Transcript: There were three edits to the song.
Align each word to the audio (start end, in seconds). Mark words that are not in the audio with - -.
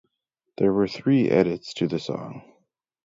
There 0.57 0.73
were 0.73 0.87
three 0.87 1.29
edits 1.29 1.75
to 1.75 1.87
the 1.87 1.99
song. 1.99 2.41